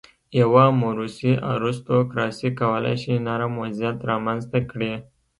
[0.39, 4.93] یوه موروثي ارستوکراسي کولای شي نرم وضعیت رامنځته کړي.